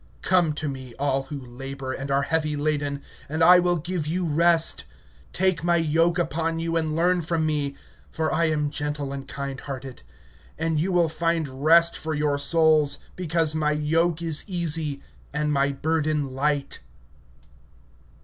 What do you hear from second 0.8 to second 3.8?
all ye that labor and are heavy laden, and I will